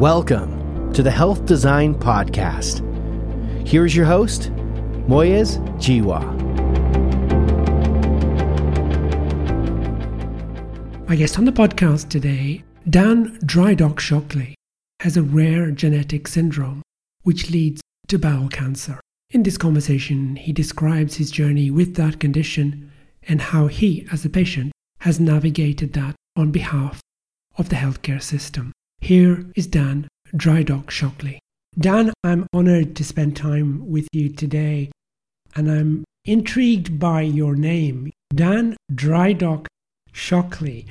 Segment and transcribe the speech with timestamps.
[0.00, 2.80] Welcome to the Health Design Podcast.
[3.68, 4.50] Here's your host,
[5.06, 6.24] Moyez Jiwa.
[11.06, 14.54] My guest on the podcast today, Dan Drydock Shockley,
[15.00, 16.80] has a rare genetic syndrome
[17.24, 19.00] which leads to bowel cancer.
[19.28, 22.90] In this conversation, he describes his journey with that condition
[23.24, 27.02] and how he, as a patient, has navigated that on behalf
[27.58, 28.72] of the healthcare system.
[29.00, 31.40] Here is Dan Drydock Shockley.
[31.78, 34.90] Dan, I'm honored to spend time with you today,
[35.56, 39.66] and I'm intrigued by your name, Dan Drydock
[40.12, 40.86] Shockley.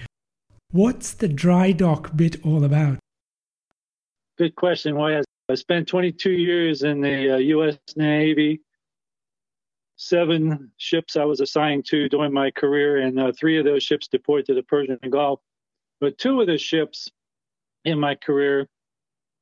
[0.72, 2.98] What's the dry dock bit all about?
[4.38, 4.96] Good question.
[4.96, 7.78] Why I spent 22 years in the uh, U.S.
[7.96, 8.62] Navy.
[9.98, 14.08] Seven ships I was assigned to during my career, and uh, three of those ships
[14.08, 15.42] deployed to the Persian Gulf.
[16.00, 17.10] But two of the ships
[17.86, 18.68] in my career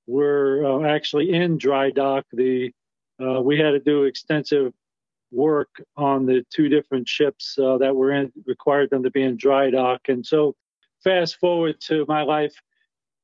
[0.05, 2.25] were uh, actually in dry dock.
[2.31, 2.71] The
[3.21, 4.73] uh, we had to do extensive
[5.31, 9.38] work on the two different ships uh, that were in required them to be in
[9.38, 10.02] dry dock.
[10.07, 10.55] And so,
[11.03, 12.55] fast forward to my life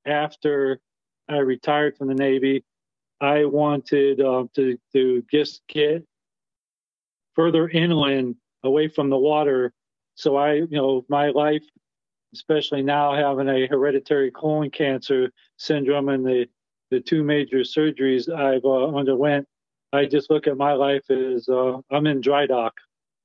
[0.05, 0.79] after
[1.29, 2.63] I retired from the Navy,
[3.21, 6.05] I wanted uh, to to just get
[7.35, 9.73] further inland, away from the water.
[10.15, 11.63] So I, you know, my life
[12.33, 16.45] especially now having a hereditary colon cancer syndrome and the,
[16.91, 19.47] the two major surgeries I've uh, underwent,
[19.91, 22.73] I just look at my life as uh, I'm in dry dock,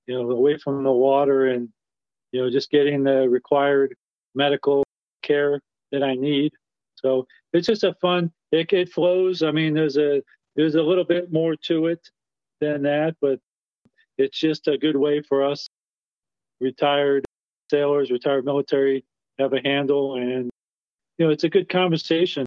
[0.06, 1.68] you know, away from the water and,
[2.32, 3.94] you know, just getting the required
[4.34, 4.84] medical
[5.22, 5.60] care
[5.92, 6.52] that I need.
[6.96, 9.42] So it's just a fun, it, it flows.
[9.42, 10.22] I mean, there's a,
[10.56, 12.00] there's a little bit more to it
[12.60, 13.40] than that, but
[14.18, 15.68] it's just a good way for us
[16.60, 17.24] retired
[17.70, 19.04] sailors, retired military
[19.38, 20.50] have a handle, and
[21.18, 22.46] you know it's a good conversation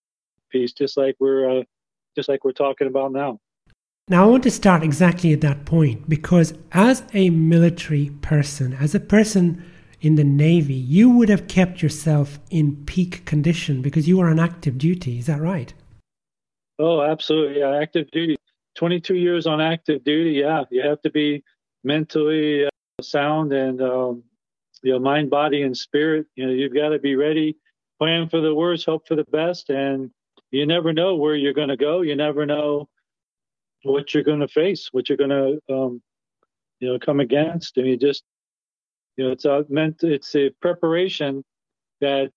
[0.50, 1.64] piece, just like we're uh,
[2.16, 3.40] just like we're talking about now.
[4.08, 8.94] Now, I want to start exactly at that point because, as a military person, as
[8.94, 9.64] a person
[10.02, 14.40] in the Navy, you would have kept yourself in peak condition because you were on
[14.40, 15.20] active duty.
[15.20, 15.74] Is that right?
[16.80, 17.60] Oh, absolutely.
[17.60, 18.36] Yeah, active duty.
[18.76, 20.32] 22 years on active duty.
[20.32, 21.44] Yeah, you have to be
[21.84, 22.70] mentally uh,
[23.02, 24.24] sound and um,
[24.82, 26.28] you know, mind, body, and spirit.
[26.36, 27.58] You know, you've got to be ready,
[28.00, 30.12] plan for the worst, hope for the best, and
[30.52, 32.02] you never know where you're going to go.
[32.02, 32.90] You never know
[33.84, 36.02] what you're going to face, what you're going to, um,
[36.80, 38.24] you know, come against, and you just,
[39.18, 41.44] you know, it's a meant, it's a preparation
[42.00, 42.32] that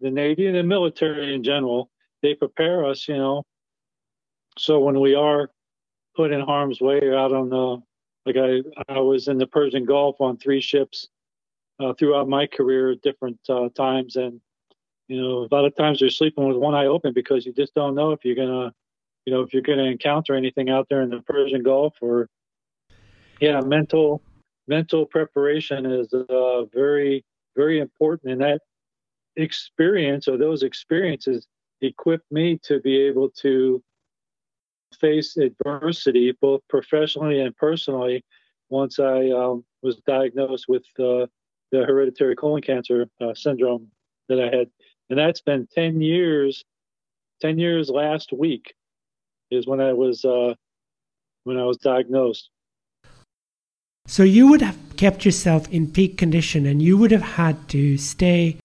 [0.00, 1.90] the Navy and the military in general
[2.22, 3.44] they prepare us, you know,
[4.58, 5.50] so when we are
[6.14, 7.78] put in harm's way or out on the
[8.26, 8.60] like I,
[8.92, 11.08] I was in the Persian Gulf on three ships
[11.80, 14.16] uh, throughout my career at different uh, times.
[14.16, 14.40] And,
[15.08, 17.74] you know, a lot of times you're sleeping with one eye open because you just
[17.74, 18.72] don't know if you're going to,
[19.24, 22.28] you know, if you're going to encounter anything out there in the Persian Gulf or,
[23.40, 24.22] yeah, mental,
[24.68, 27.24] mental preparation is uh, very,
[27.56, 28.32] very important.
[28.32, 28.60] And that
[29.36, 31.46] experience or those experiences
[31.80, 33.82] equipped me to be able to
[34.98, 38.24] face adversity, both professionally and personally,
[38.68, 41.26] once I um, was diagnosed with uh,
[41.72, 43.88] the hereditary colon cancer uh, syndrome
[44.28, 44.68] that I had,
[45.08, 46.64] and that's been ten years.
[47.40, 48.74] Ten years last week
[49.50, 50.54] is when I was uh,
[51.44, 52.50] when I was diagnosed.
[54.06, 57.96] So you would have kept yourself in peak condition, and you would have had to
[57.96, 58.58] stay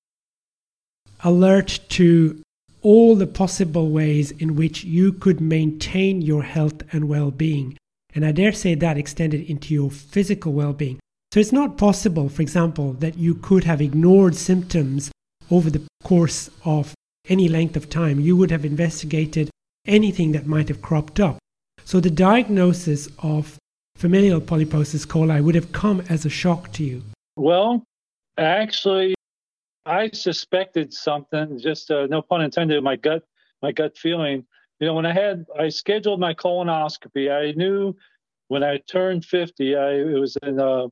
[1.24, 2.42] alert to
[2.82, 7.78] all the possible ways in which you could maintain your health and well-being.
[8.14, 11.00] And I dare say that extended into your physical well-being.
[11.36, 15.12] So it's not possible, for example, that you could have ignored symptoms
[15.52, 16.94] over the course of
[17.28, 18.22] any length of time.
[18.22, 19.50] You would have investigated
[19.86, 21.38] anything that might have cropped up.
[21.84, 23.58] So the diagnosis of
[23.98, 27.04] familial polyposis coli would have come as a shock to you.
[27.36, 27.84] Well,
[28.38, 29.14] actually,
[29.86, 31.60] I suspected something.
[31.60, 32.82] Just uh, no pun intended.
[32.82, 33.24] My gut,
[33.62, 34.46] my gut feeling.
[34.80, 37.30] You know, when I had, I scheduled my colonoscopy.
[37.30, 37.94] I knew
[38.48, 40.88] when I turned 50, I it was in uh,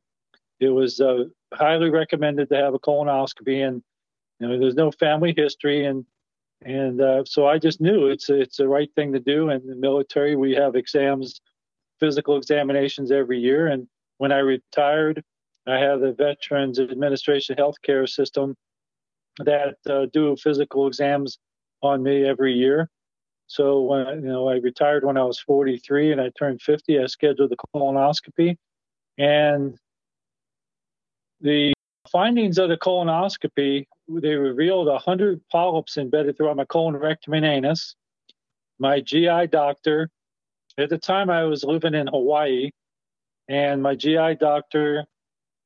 [0.64, 3.84] it was uh, highly recommended to have a colonoscopy, and
[4.40, 6.06] you know, there's no family history, and
[6.64, 9.50] and uh, so I just knew it's it's the right thing to do.
[9.50, 11.42] In the military, we have exams,
[12.00, 13.88] physical examinations every year, and
[14.18, 15.24] when I retired,
[15.68, 18.56] I have the Veterans Administration healthcare system
[19.40, 21.40] that uh, do physical exams
[21.82, 22.90] on me every year.
[23.48, 27.06] So when you know I retired when I was 43 and I turned 50, I
[27.08, 28.56] scheduled the colonoscopy,
[29.18, 29.78] and
[31.44, 31.74] the
[32.10, 37.96] findings of the colonoscopy, they revealed 100 polyps embedded throughout my colon, rectum, and anus.
[38.80, 40.10] my GI doctor,
[40.78, 42.72] at the time I was living in Hawaii,
[43.50, 45.06] and my GI doctor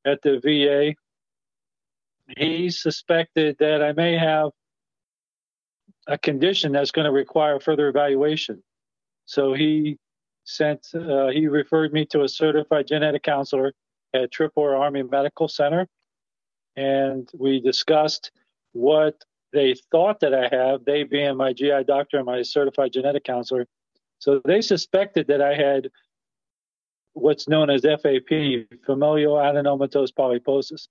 [0.04, 0.96] at the VA,
[2.38, 4.50] he suspected that I may have
[6.08, 8.64] a condition that's going to require further evaluation.
[9.26, 9.98] So he
[10.44, 13.74] sent, uh, he referred me to a certified genetic counselor
[14.18, 15.88] at Tripler Army Medical Center.
[16.76, 18.32] And we discussed
[18.74, 19.24] what
[19.54, 23.66] they thought that I have, they being my GI doctor and my certified genetic counselor.
[24.20, 25.90] So they suspected that I had
[27.14, 30.88] what's known as FAP, familial adenomatous polyposis.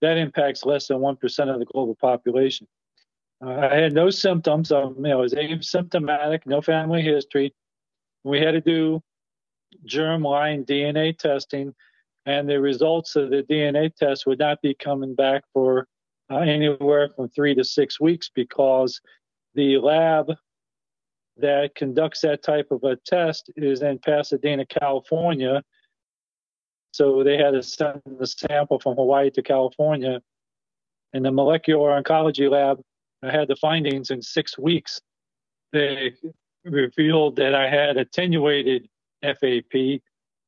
[0.00, 2.66] That impacts less than 1% of the global population.
[3.44, 4.70] Uh, I had no symptoms.
[4.70, 7.54] You know, I was asymptomatic, no family history.
[8.24, 9.02] We had to do
[9.86, 11.74] germline DNA testing,
[12.28, 15.88] and the results of the DNA test would not be coming back for
[16.30, 19.00] uh, anywhere from three to six weeks because
[19.54, 20.30] the lab
[21.38, 25.62] that conducts that type of a test is in Pasadena, California.
[26.92, 30.20] So they had to send the sample from Hawaii to California.
[31.14, 32.82] And the molecular oncology lab
[33.22, 35.00] had the findings in six weeks.
[35.72, 36.12] They
[36.62, 38.86] revealed that I had attenuated
[39.22, 40.02] FAP,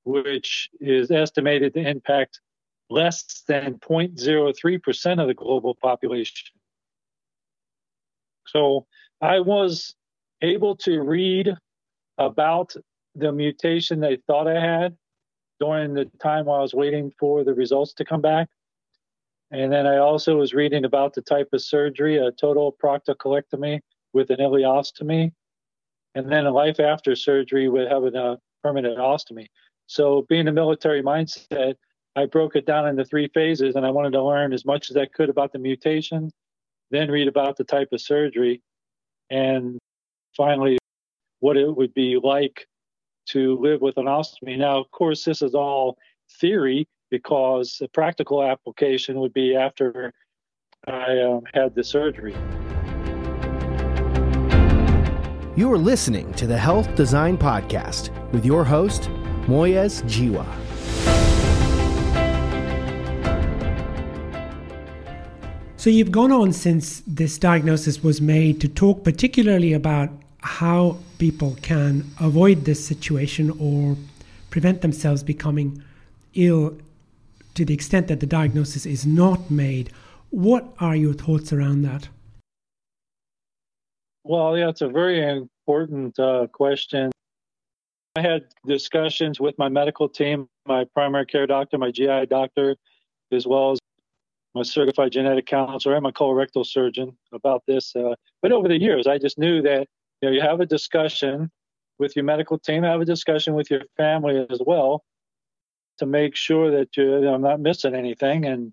[0.04, 2.40] which is estimated to impact
[2.88, 6.48] less than 0.03% of the global population.
[8.46, 8.86] So
[9.20, 9.94] I was
[10.42, 11.54] able to read
[12.18, 12.74] about
[13.14, 14.96] the mutation they thought I had
[15.60, 18.48] during the time while I was waiting for the results to come back.
[19.52, 23.80] And then I also was reading about the type of surgery, a total proctocolectomy
[24.12, 25.32] with an ileostomy,
[26.14, 29.46] and then a life after surgery with having a permanent ostomy.
[29.90, 31.74] So, being a military mindset,
[32.14, 34.96] I broke it down into three phases, and I wanted to learn as much as
[34.96, 36.30] I could about the mutation,
[36.92, 38.62] then read about the type of surgery,
[39.30, 39.80] and
[40.36, 40.78] finally,
[41.40, 42.68] what it would be like
[43.30, 44.56] to live with an ostomy.
[44.56, 45.98] Now, of course, this is all
[46.40, 50.12] theory because the practical application would be after
[50.86, 52.36] I um, had the surgery.
[55.56, 59.10] You are listening to the Health Design Podcast with your host,
[59.46, 60.46] Moyez Jiwa.
[65.76, 70.10] So, you've gone on since this diagnosis was made to talk particularly about
[70.42, 73.96] how people can avoid this situation or
[74.50, 75.82] prevent themselves becoming
[76.34, 76.76] ill
[77.54, 79.90] to the extent that the diagnosis is not made.
[80.30, 82.08] What are your thoughts around that?
[84.24, 87.10] Well, yeah, it's a very important uh, question.
[88.16, 92.74] I had discussions with my medical team, my primary care doctor, my GI doctor,
[93.30, 93.78] as well as
[94.52, 97.94] my certified genetic counselor and my colorectal surgeon about this.
[97.94, 99.86] Uh, but over the years, I just knew that
[100.20, 101.50] you know you have a discussion
[102.00, 105.04] with your medical team, have a discussion with your family as well,
[105.98, 108.44] to make sure that you know, I'm not missing anything.
[108.44, 108.72] And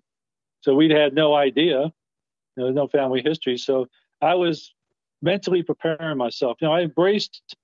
[0.62, 1.92] so we'd had no idea,
[2.56, 3.56] you know, no family history.
[3.56, 3.86] So
[4.20, 4.74] I was
[5.22, 6.56] mentally preparing myself.
[6.60, 7.54] You know, I embraced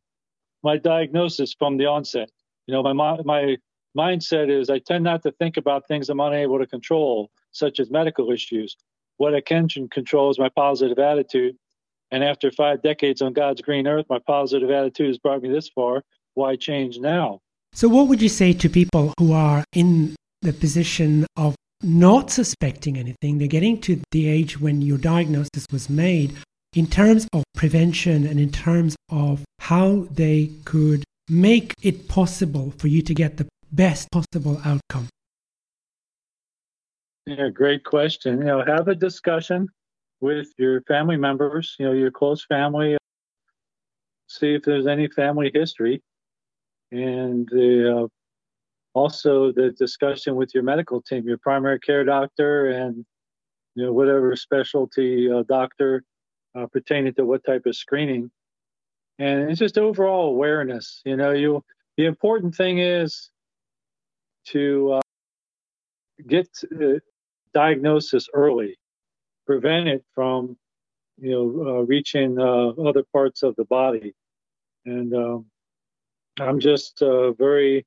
[0.64, 2.30] my diagnosis from the onset.
[2.66, 3.56] You know, my my
[3.96, 7.90] mindset is I tend not to think about things I'm unable to control, such as
[7.90, 8.76] medical issues.
[9.18, 11.56] What I can control is my positive attitude.
[12.10, 15.68] And after five decades on God's green earth, my positive attitude has brought me this
[15.68, 16.02] far.
[16.34, 17.40] Why change now?
[17.72, 22.96] So, what would you say to people who are in the position of not suspecting
[22.96, 23.38] anything?
[23.38, 26.34] They're getting to the age when your diagnosis was made
[26.74, 32.88] in terms of prevention and in terms of how they could make it possible for
[32.88, 35.08] you to get the best possible outcome?
[37.26, 38.38] Yeah, great question.
[38.38, 39.68] You know, have a discussion
[40.20, 42.98] with your family members, you know, your close family.
[44.28, 46.02] See if there's any family history
[46.90, 48.06] and uh,
[48.94, 53.04] also the discussion with your medical team, your primary care doctor, and
[53.74, 56.04] you know whatever specialty uh, doctor
[56.54, 58.30] uh, pertaining to what type of screening.
[59.18, 61.00] And it's just overall awareness.
[61.04, 61.62] You know, you
[61.96, 63.30] the important thing is
[64.46, 65.00] to uh,
[66.26, 66.48] get
[67.52, 68.76] diagnosis early,
[69.46, 70.56] prevent it from
[71.18, 74.14] you know uh, reaching uh, other parts of the body,
[74.84, 75.46] and um,
[76.40, 77.86] I'm just a very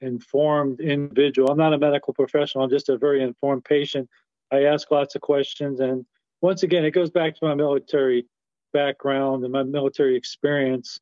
[0.00, 1.50] informed individual.
[1.50, 2.64] I'm not a medical professional.
[2.64, 4.08] I'm just a very informed patient.
[4.52, 5.80] I ask lots of questions.
[5.80, 6.04] And
[6.40, 8.26] once again, it goes back to my military
[8.72, 11.00] background and my military experience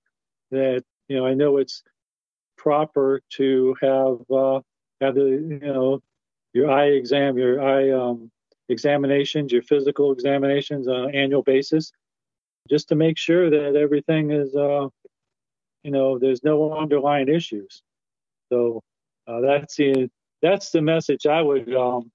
[0.50, 1.82] that, you know, I know it's
[2.56, 4.60] proper to have, uh,
[5.00, 6.00] have the, you know,
[6.52, 8.30] your eye exam, your eye um,
[8.68, 11.92] examinations, your physical examinations on an annual basis
[12.68, 14.88] just to make sure that everything is, uh,
[15.82, 17.82] you know, there's no underlying issues.
[18.52, 18.82] So
[19.26, 20.10] uh, that's the
[20.42, 22.10] that's the message I would um,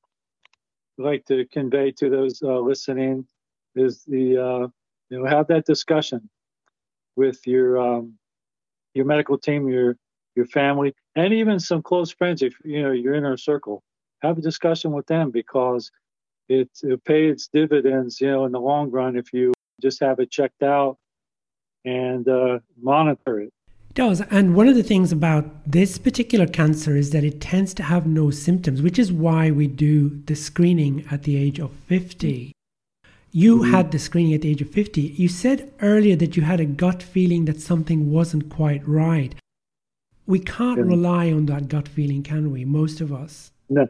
[0.97, 3.27] like to convey to those uh, listening
[3.75, 4.67] is the uh,
[5.15, 6.29] you know have that discussion
[7.15, 8.17] with your um,
[8.93, 9.97] your medical team, your
[10.35, 13.81] your family, and even some close friends if you know your inner circle.
[14.21, 15.91] Have a discussion with them because
[16.49, 20.19] it, it pay its dividends, you know, in the long run if you just have
[20.19, 20.97] it checked out
[21.83, 23.51] and uh, monitor it.
[23.89, 24.21] It does.
[24.31, 28.07] And one of the things about this particular cancer is that it tends to have
[28.07, 32.54] no symptoms, which is why we do the screening at the age of 50.
[33.37, 33.71] You mm-hmm.
[33.73, 35.01] had the screening at the age of 50.
[35.01, 39.35] You said earlier that you had a gut feeling that something wasn't quite right.
[40.25, 40.85] We can't yeah.
[40.85, 42.63] rely on that gut feeling, can we?
[42.63, 43.51] Most of us.
[43.67, 43.89] No,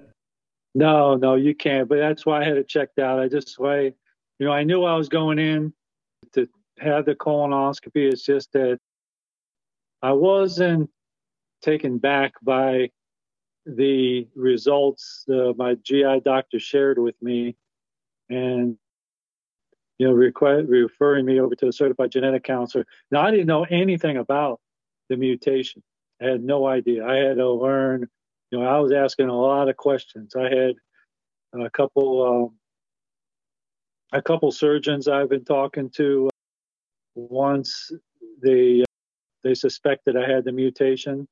[0.74, 1.88] no, no, you can't.
[1.88, 3.20] But that's why I had it checked out.
[3.20, 3.94] I just why,
[4.40, 5.72] you know, I knew I was going in
[6.34, 6.48] to
[6.80, 8.12] have the colonoscopy.
[8.12, 8.80] It's just that
[10.02, 10.90] I wasn't
[11.62, 12.90] taken back by
[13.68, 17.56] the results uh, my GI doctor shared with me,
[18.28, 18.80] and
[19.98, 22.86] you know, referring me over to a certified genetic counselor.
[23.12, 24.60] Now, I didn't know anything about
[25.10, 25.82] the mutation.
[26.22, 27.06] I had no idea.
[27.06, 28.08] I had to learn
[28.52, 30.36] you know, I was asking a lot of questions.
[30.36, 30.76] I had
[31.54, 32.54] a couple,
[34.14, 36.30] uh, a couple surgeons I've been talking to.
[37.16, 37.92] Once
[38.42, 38.84] they
[39.44, 41.28] they suspected I had the mutation,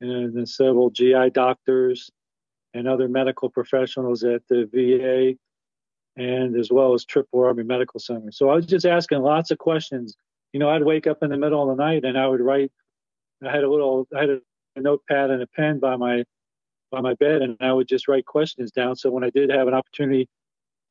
[0.00, 2.10] and then several GI doctors
[2.74, 5.36] and other medical professionals at the VA,
[6.16, 8.32] and as well as Tripler Army Medical Center.
[8.32, 10.16] So I was just asking lots of questions.
[10.52, 12.72] You know, I'd wake up in the middle of the night and I would write.
[13.46, 16.24] I had a little, I had a notepad and a pen by my
[16.90, 18.96] by my bed, and I would just write questions down.
[18.96, 20.28] So when I did have an opportunity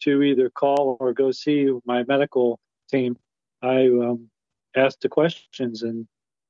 [0.01, 2.59] to either call or go see my medical
[2.91, 3.17] team,
[3.61, 4.29] I um,
[4.75, 6.07] asked the questions, and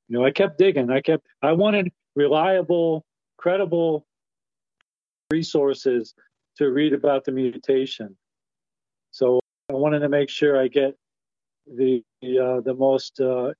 [0.08, 0.90] you know, I kept digging.
[0.90, 1.26] I kept.
[1.42, 3.04] I wanted reliable,
[3.38, 4.06] credible
[5.30, 6.14] resources
[6.58, 8.16] to read about the mutation.
[9.68, 10.96] I wanted to make sure I get
[11.66, 13.52] the the, uh, the most uh,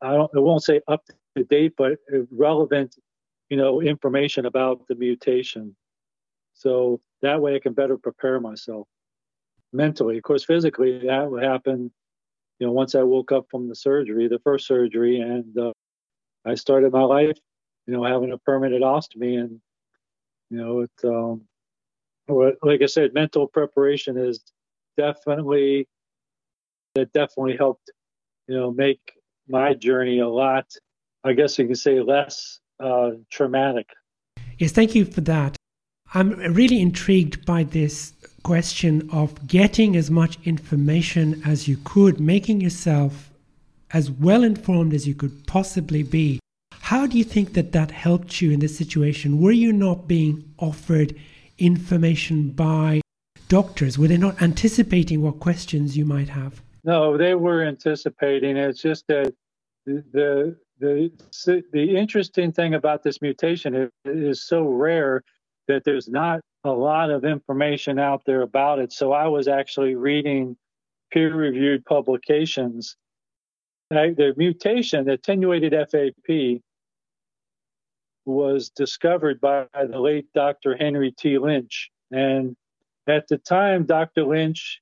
[0.00, 1.04] I don't I won't say up
[1.36, 1.98] to date, but
[2.30, 2.96] relevant,
[3.48, 5.74] you know, information about the mutation.
[6.54, 8.86] So that way I can better prepare myself
[9.72, 10.16] mentally.
[10.18, 11.90] Of course, physically that would happen,
[12.58, 15.72] you know, once I woke up from the surgery, the first surgery, and uh,
[16.44, 17.38] I started my life,
[17.86, 19.60] you know, having a permanent ostomy, and
[20.50, 21.42] you know, it, um,
[22.28, 24.40] like I said, mental preparation is
[24.96, 25.88] definitely
[26.94, 27.90] that definitely helped,
[28.48, 29.00] you know, make
[29.48, 30.66] my journey a lot
[31.24, 33.88] I guess you can say less uh, traumatic.
[34.58, 35.56] Yes, thank you for that.
[36.14, 38.12] I'm really intrigued by this
[38.42, 43.30] question of getting as much information as you could, making yourself
[43.92, 46.40] as well informed as you could possibly be.
[46.72, 49.40] How do you think that that helped you in this situation?
[49.40, 51.14] Were you not being offered
[51.64, 53.00] information by
[53.48, 53.98] doctors?
[53.98, 56.62] Were they not anticipating what questions you might have?
[56.84, 58.56] No, they were anticipating.
[58.56, 59.32] It's just that
[59.86, 61.12] the the
[61.72, 65.22] the interesting thing about this mutation is, so rare
[65.68, 68.92] that there's not a lot of information out there about it.
[68.92, 70.56] So I was actually reading
[71.12, 72.96] peer-reviewed publications.
[73.90, 76.60] The mutation, the attenuated FAP,
[78.24, 80.76] was discovered by the late Dr.
[80.76, 81.38] Henry T.
[81.38, 81.90] Lynch.
[82.10, 82.56] And
[83.06, 84.24] at the time, Dr.
[84.24, 84.80] Lynch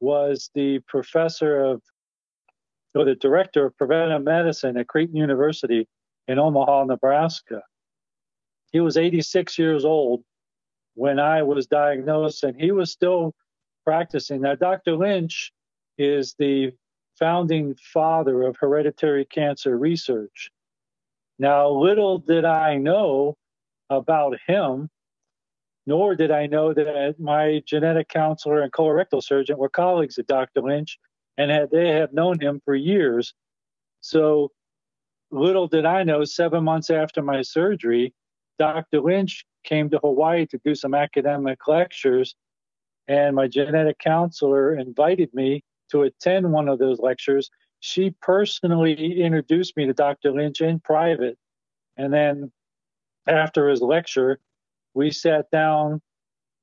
[0.00, 1.82] was the professor of
[2.94, 5.86] or the director of preventive medicine at Creighton University
[6.26, 7.62] in Omaha, Nebraska.
[8.72, 10.24] He was 86 years old
[10.94, 13.34] when I was diagnosed, and he was still
[13.84, 14.40] practicing.
[14.40, 14.96] Now, Dr.
[14.96, 15.52] Lynch
[15.96, 16.72] is the
[17.18, 20.50] founding father of hereditary cancer research.
[21.38, 23.36] Now, little did I know
[23.90, 24.88] about him,
[25.86, 30.62] nor did I know that my genetic counselor and colorectal surgeon were colleagues of Dr.
[30.62, 30.98] Lynch
[31.38, 33.32] and had, they have known him for years.
[34.00, 34.50] So
[35.30, 38.12] little did I know, seven months after my surgery,
[38.58, 39.00] Dr.
[39.00, 42.34] Lynch came to Hawaii to do some academic lectures,
[43.06, 47.50] and my genetic counselor invited me to attend one of those lectures.
[47.80, 50.32] She personally introduced me to Dr.
[50.32, 51.38] Lynch in private.
[51.96, 52.52] And then
[53.26, 54.40] after his lecture,
[54.94, 56.00] we sat down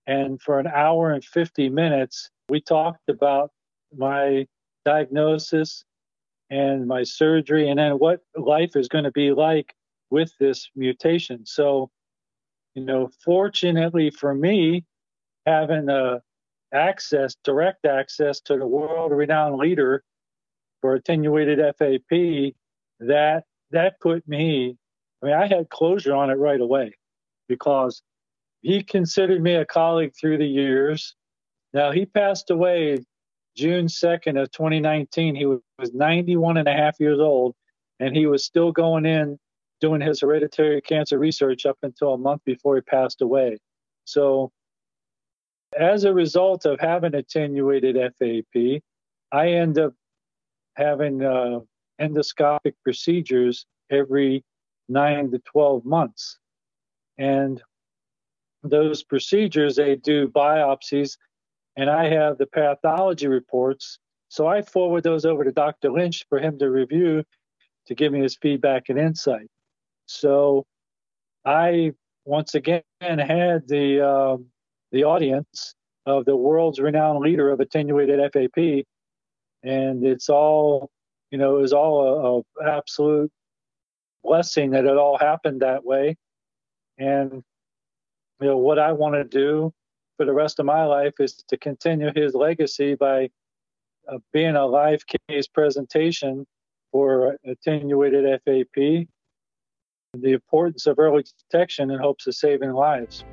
[0.08, 3.52] and for an hour and 50 minutes, we talked about
[3.96, 4.48] my
[4.84, 5.84] diagnosis
[6.50, 9.74] and my surgery, and then what life is going to be like
[10.12, 11.44] with this mutation.
[11.46, 11.90] So,
[12.76, 14.86] you know, fortunately for me,
[15.48, 16.22] having a
[16.72, 20.04] access, direct access to the world renowned leader
[20.86, 22.54] for attenuated FAP,
[23.00, 24.78] that that put me,
[25.24, 26.94] I mean, I had closure on it right away
[27.50, 28.04] because
[28.62, 31.16] he considered me a colleague through the years.
[31.74, 33.00] Now, he passed away
[33.58, 35.34] June 2nd of 2019.
[35.34, 35.60] He was
[35.92, 37.56] 91 and a half years old,
[38.00, 39.40] and he was still going in
[39.82, 43.58] doing his hereditary cancer research up until a month before he passed away.
[44.04, 44.52] So,
[45.76, 48.84] as a result of having attenuated FAP,
[49.32, 49.96] I end up
[50.76, 51.60] having uh,
[52.02, 54.44] endoscopic procedures every
[54.88, 56.38] nine to 12 months.
[57.18, 57.62] And
[58.64, 61.18] those procedures, they do biopsies,
[61.78, 64.00] and I have the pathology reports.
[64.30, 65.92] So I forward those over to Dr.
[65.92, 67.24] Lynch for him to review
[67.88, 69.48] to give me his feedback and insight.
[70.08, 70.66] So
[71.46, 71.94] I
[72.26, 74.38] once again had the uh,
[74.92, 78.86] the audience of the world's renowned leader of attenuated FAP,
[79.66, 80.92] and it's all
[81.32, 83.32] you know, it was all a, a absolute
[84.24, 86.16] blessing that it all happened that way.
[86.98, 87.44] And
[88.40, 89.74] you know what I want to do
[90.18, 93.30] for the rest of my life is to continue his legacy by
[94.08, 96.46] uh, being a live case presentation
[96.92, 99.08] for attenuated FAP,
[100.14, 103.26] the importance of early detection in hopes of saving lives.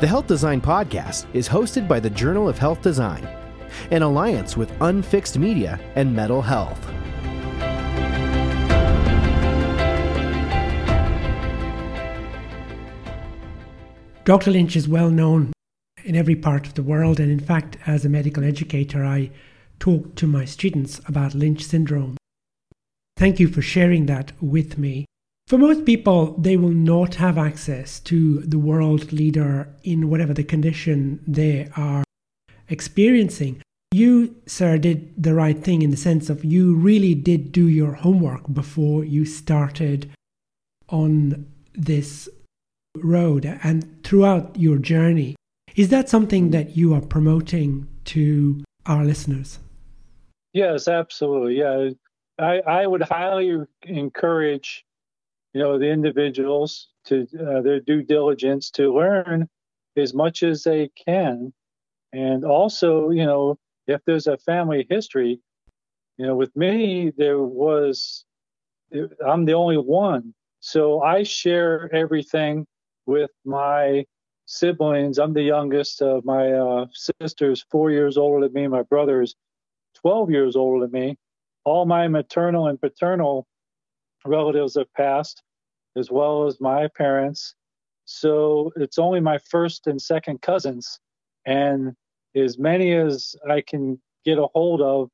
[0.00, 3.22] The Health Design Podcast is hosted by the Journal of Health Design,
[3.90, 6.80] an alliance with Unfixed Media and Metal Health.
[14.24, 14.50] Dr.
[14.52, 15.52] Lynch is well known
[16.02, 19.30] in every part of the world, and in fact, as a medical educator, I
[19.80, 22.16] talk to my students about Lynch syndrome.
[23.18, 25.04] Thank you for sharing that with me.
[25.50, 30.44] For most people, they will not have access to the world leader in whatever the
[30.44, 32.04] condition they are
[32.68, 33.60] experiencing.
[33.90, 37.94] You, sir, did the right thing in the sense of you really did do your
[37.94, 40.08] homework before you started
[40.88, 42.28] on this
[42.94, 45.34] road and throughout your journey.
[45.74, 49.58] Is that something that you are promoting to our listeners?
[50.52, 51.58] Yes, absolutely.
[51.58, 51.90] Yeah,
[52.38, 54.84] I, I would highly encourage
[55.52, 59.48] you know, the individuals to uh, their due diligence to learn
[59.96, 61.52] as much as they can.
[62.12, 65.40] And also, you know, if there's a family history,
[66.18, 68.24] you know, with me, there was,
[69.26, 70.34] I'm the only one.
[70.60, 72.66] So I share everything
[73.06, 74.04] with my
[74.46, 75.18] siblings.
[75.18, 78.68] I'm the youngest of my uh, sisters, four years older than me.
[78.68, 79.34] My brother is
[80.02, 81.16] 12 years older than me.
[81.64, 83.46] All my maternal and paternal
[84.24, 85.42] relatives have passed,
[85.96, 87.54] as well as my parents.
[88.04, 90.98] So it's only my first and second cousins,
[91.46, 91.94] and
[92.34, 95.10] as many as I can get a hold of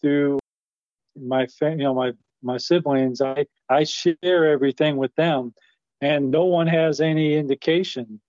[0.00, 0.38] through
[1.16, 2.12] my you know my
[2.42, 5.54] my siblings, I I share everything with them,
[6.00, 8.20] and no one has any indication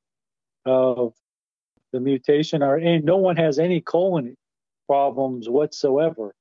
[0.65, 1.13] of
[1.91, 4.36] the mutation, or and no one has any colon
[4.88, 6.36] problems whatsoever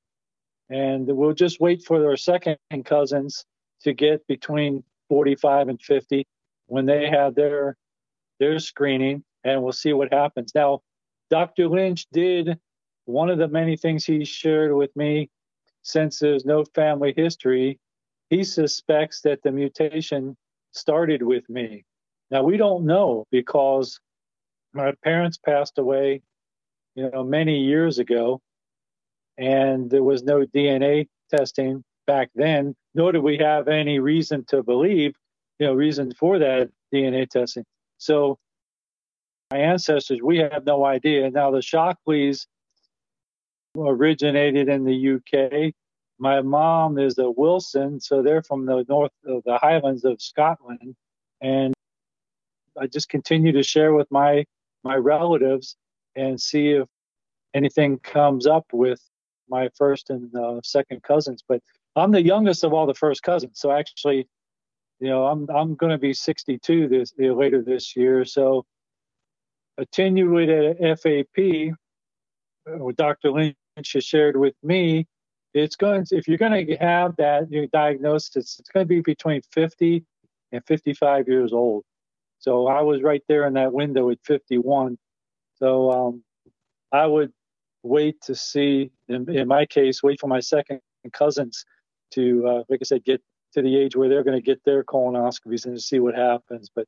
[0.71, 3.45] and we'll just wait for our second cousins
[3.83, 6.27] to get between 45 and 50
[6.67, 7.77] when they have their
[8.39, 10.53] their screening and we'll see what happens.
[10.55, 10.81] Now
[11.31, 12.59] dr lynch did
[13.05, 15.31] one of the many things he shared with me.
[15.83, 17.79] Since there's no family history
[18.31, 20.37] he suspects that the mutation
[20.71, 21.85] started with me.
[22.31, 24.01] Now we don't know because
[24.73, 26.23] my parents passed away
[26.95, 28.41] you know many years ago
[29.39, 34.63] and there was no DNA testing back then, nor do we have any reason to
[34.63, 35.15] believe,
[35.59, 37.65] you know, reason for that DNA testing.
[37.99, 38.39] So
[39.51, 41.31] my ancestors, we have no idea.
[41.31, 42.47] Now the Shockleys
[43.77, 45.73] originated in the UK.
[46.19, 50.95] My mom is a Wilson, so they're from the north of the Highlands of Scotland,
[51.41, 51.75] and
[52.79, 54.45] I just continue to share with my
[54.85, 55.77] my relatives
[56.17, 56.89] and see if
[57.55, 59.01] anything comes up with
[59.53, 61.45] my first and uh, second cousins.
[61.47, 61.61] But
[61.95, 64.27] I'm the youngest of all the first cousins, so actually,
[64.99, 68.25] you know, I'm I'm going to be 62 this you know, later this year.
[68.25, 68.65] So
[69.79, 71.75] attenuated FAP,
[72.65, 73.31] what Dr.
[73.31, 73.57] Lynch
[73.95, 75.07] has shared with me,
[75.55, 79.01] it's going to, if you're going to have that diagnosis, it's, it's going to be
[79.01, 80.05] between 50
[80.53, 81.85] and 55 years old.
[82.39, 84.99] So I was right there in that window at 51.
[85.57, 86.25] So um,
[86.91, 87.33] I would
[87.83, 90.81] wait to see, in, in my case, wait for my second
[91.13, 91.65] cousins
[92.13, 93.23] to, uh, like I said, get
[93.55, 96.71] to the age where they're going to get their colonoscopies and see what happens.
[96.75, 96.87] But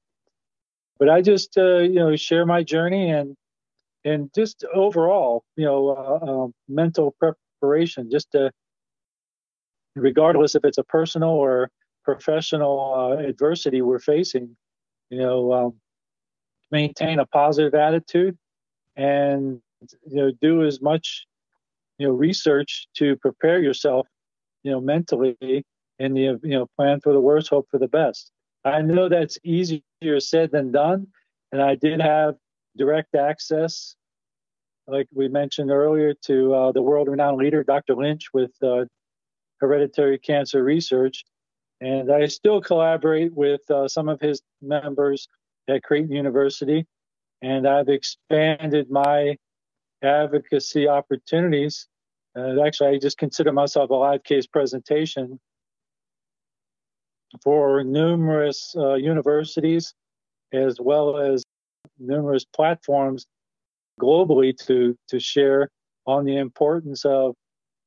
[0.99, 3.37] but I just uh, you know share my journey and
[4.05, 8.51] and just overall you know uh, uh, mental preparation just to
[9.97, 11.71] regardless if it's a personal or
[12.05, 14.57] professional uh, adversity we're facing
[15.11, 15.75] you know um,
[16.71, 18.37] maintain a positive attitude
[18.97, 19.61] and
[20.07, 21.27] you know do as much
[21.99, 24.07] you know research to prepare yourself
[24.63, 25.65] you know mentally
[25.99, 28.31] and you you know plan for the worst hope for the best.
[28.65, 29.83] I know that's easier
[30.19, 31.07] said than done
[31.55, 32.35] and i did have
[32.77, 33.95] direct access
[34.87, 38.85] like we mentioned earlier to uh, the world renowned leader dr lynch with uh,
[39.61, 41.25] hereditary cancer research.
[41.81, 45.29] And i still collaborate with uh, some of his members
[45.69, 46.87] at creighton university
[47.41, 49.37] and i've expanded my
[50.05, 51.89] advocacy opportunities
[52.37, 55.39] uh, actually, I just consider myself a live case presentation
[57.43, 59.95] for numerous uh, universities
[60.53, 61.45] as well as
[61.99, 63.27] numerous platforms
[64.01, 65.71] globally to, to share
[66.07, 67.35] on the importance of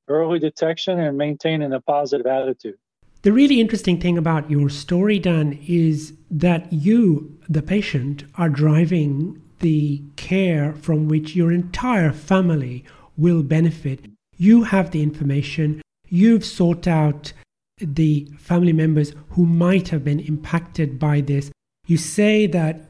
[0.08, 2.75] early detection and maintaining a positive attitude.
[3.23, 9.41] The really interesting thing about your story, Dan, is that you, the patient, are driving
[9.60, 12.84] the care from which your entire family
[13.17, 14.06] will benefit
[14.38, 17.34] you have the information, you've sought out
[17.80, 21.52] the family members who might have been impacted by this.
[21.88, 22.89] You say that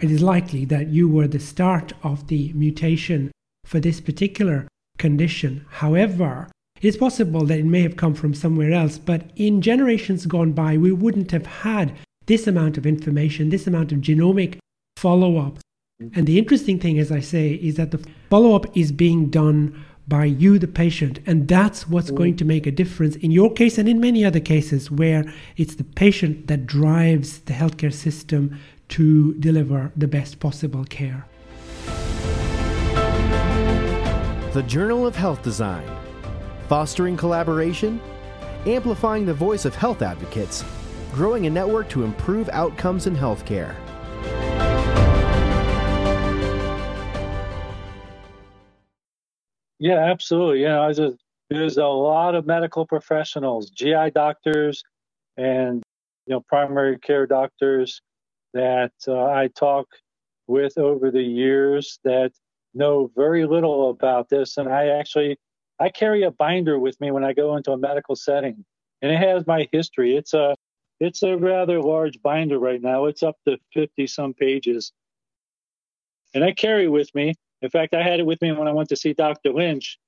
[0.00, 3.30] it is likely that you were the start of the mutation
[3.64, 5.64] for this particular condition.
[5.68, 10.26] However, it is possible that it may have come from somewhere else, but in generations
[10.26, 14.58] gone by, we wouldn't have had this amount of information, this amount of genomic
[14.96, 15.58] follow up.
[15.98, 19.82] And the interesting thing, as I say, is that the follow up is being done
[20.06, 21.20] by you, the patient.
[21.24, 22.16] And that's what's mm.
[22.16, 25.24] going to make a difference in your case and in many other cases where
[25.56, 28.58] it's the patient that drives the healthcare system
[28.90, 31.24] to deliver the best possible care.
[34.52, 35.90] The Journal of Health Design,
[36.68, 38.02] fostering collaboration,
[38.66, 40.62] amplifying the voice of health advocates,
[41.14, 43.74] growing a network to improve outcomes in healthcare.
[49.78, 50.62] Yeah, absolutely.
[50.62, 51.16] Yeah, I just
[51.50, 54.82] there's a lot of medical professionals, GI doctors,
[55.36, 55.82] and
[56.26, 58.00] you know primary care doctors
[58.54, 59.86] that uh, I talk
[60.46, 62.32] with over the years that
[62.74, 65.38] know very little about this, and I actually
[65.78, 68.64] I carry a binder with me when I go into a medical setting,
[69.02, 70.16] and it has my history.
[70.16, 70.54] It's a
[71.00, 73.04] it's a rather large binder right now.
[73.06, 74.92] It's up to 50 some pages.
[76.34, 78.90] And I carry with me in fact, I had it with me when I went
[78.90, 79.52] to see Dr.
[79.52, 79.98] Lynch,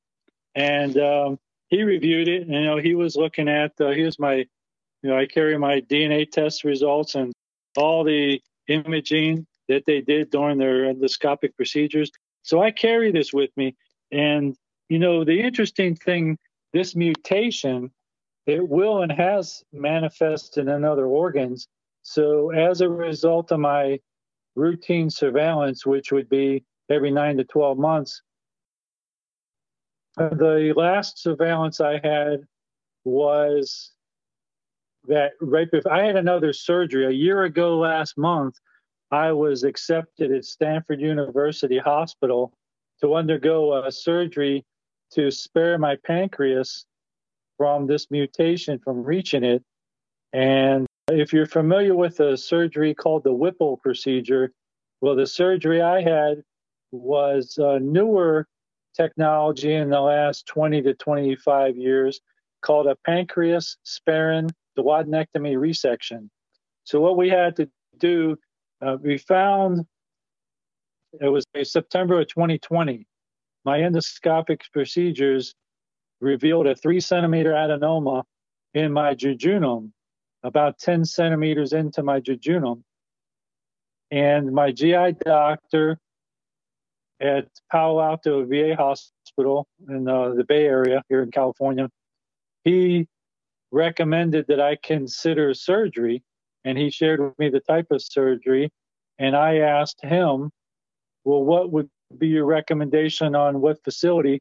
[0.54, 2.42] and um, he reviewed it.
[2.42, 4.34] And, you know, he was looking at uh, here's my,
[5.02, 7.32] you know, I carry my DNA test results and
[7.76, 12.10] all the imaging that they did during their endoscopic procedures.
[12.42, 13.76] So I carry this with me.
[14.10, 14.56] And,
[14.88, 16.38] you know, the interesting thing,
[16.72, 17.90] this mutation,
[18.46, 21.68] it will and has manifested in other organs.
[22.02, 24.00] So as a result of my
[24.56, 28.22] routine surveillance, which would be every nine to 12 months.
[30.16, 32.40] The last surveillance I had
[33.04, 33.92] was
[35.06, 38.56] that right before I had another surgery a year ago last month.
[39.10, 42.52] I was accepted at Stanford University Hospital
[43.00, 44.64] to undergo a surgery
[45.12, 46.84] to spare my pancreas
[47.56, 49.62] from this mutation from reaching it.
[50.32, 54.52] And if you're familiar with a surgery called the Whipple procedure,
[55.00, 56.42] well, the surgery I had
[56.90, 58.46] was a newer
[58.96, 62.20] technology in the last 20 to 25 years
[62.62, 66.28] called a pancreas sparing duodenectomy resection.
[66.84, 68.36] So what we had to do,
[68.80, 69.86] uh, we found
[71.20, 73.06] it was September of 2020.
[73.64, 75.54] My endoscopic procedures
[76.20, 78.24] revealed a three centimeter adenoma
[78.74, 79.92] in my jejunum,
[80.42, 82.82] about 10 centimeters into my jejunum.
[84.10, 85.98] And my GI doctor
[87.20, 91.88] at Palo Alto VA Hospital in uh, the Bay Area here in California.
[92.64, 93.06] He
[93.70, 96.22] recommended that I consider surgery,
[96.64, 98.70] and he shared with me the type of surgery.
[99.18, 100.50] And I asked him,
[101.24, 104.40] well, what would be your recommendation on what facility?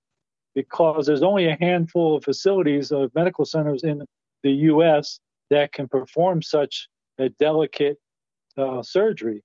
[0.54, 4.04] Because there's only a handful of facilities of medical centers in
[4.44, 5.20] the U.S.
[5.50, 6.88] that can perform such
[7.18, 7.98] a delicate
[8.58, 9.44] uh, surgery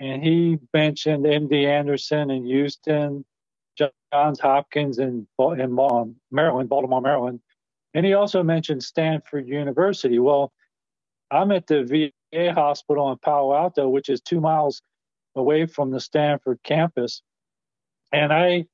[0.00, 3.24] and he mentioned MD Anderson in Houston,
[3.78, 5.74] Johns Hopkins in, in
[6.30, 7.40] Maryland, Baltimore, Maryland,
[7.94, 10.18] and he also mentioned Stanford University.
[10.18, 10.52] Well,
[11.30, 14.82] I'm at the VA hospital in Palo Alto, which is two miles
[15.36, 17.22] away from the Stanford campus.
[18.12, 18.66] And I,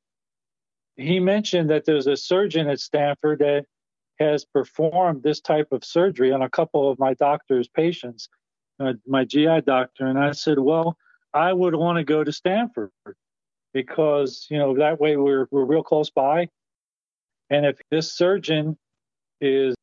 [0.97, 3.67] he mentioned that there's a surgeon at Stanford that
[4.19, 8.29] has performed this type of surgery on a couple of my doctor's patients,
[8.81, 10.07] uh, my GI doctor.
[10.07, 10.97] And I said, well,
[11.37, 12.90] I would want to go to Stanford
[13.75, 16.49] because, you know, that way we're, we're real close by.
[17.51, 18.79] And if this surgeon
[19.42, 19.75] is,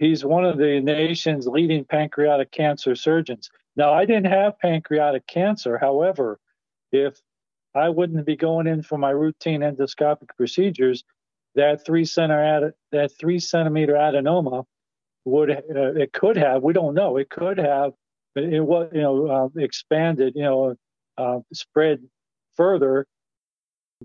[0.00, 3.50] he's one of the nation's leading pancreatic cancer surgeons.
[3.76, 5.78] Now, I didn't have pancreatic cancer.
[5.78, 6.40] However,
[6.90, 7.20] if
[7.72, 11.04] I wouldn't be going in for my routine endoscopic procedures,
[11.54, 14.64] that three centimeter that three centimeter adenoma
[15.24, 17.92] would uh, it could have we don't know it could have
[18.34, 20.76] it was you know uh, expanded you know
[21.18, 22.00] uh, spread
[22.56, 23.06] further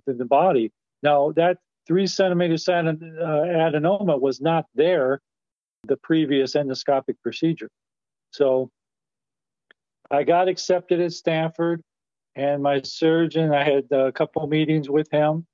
[0.07, 0.71] in the body.
[1.03, 5.21] Now that three centimeter uh, adenoma was not there
[5.87, 7.69] the previous endoscopic procedure.
[8.31, 8.69] So
[10.09, 11.81] I got accepted at Stanford,
[12.35, 15.45] and my surgeon, I had a couple meetings with him,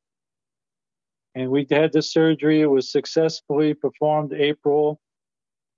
[1.36, 2.62] and we had the surgery.
[2.62, 5.00] It was successfully performed April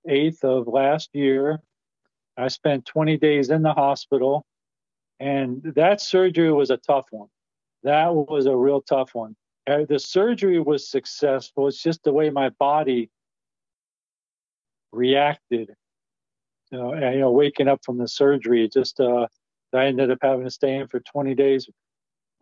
[0.08, 1.60] 8th of last year.
[2.36, 4.44] I spent 20 days in the hospital,
[5.20, 7.28] and that surgery was a tough one.
[7.84, 9.36] That was a real tough one.
[9.66, 11.68] Uh, the surgery was successful.
[11.68, 13.10] It's just the way my body
[14.92, 15.70] reacted
[16.70, 19.26] you know, and, you know, waking up from the surgery, just uh,
[19.74, 21.68] I ended up having to stay in for 20 days.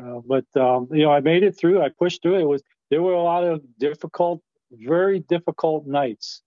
[0.02, 1.82] Uh, but um, you know, I made it through.
[1.82, 2.36] I pushed through.
[2.36, 6.42] It was there were a lot of difficult, very difficult nights,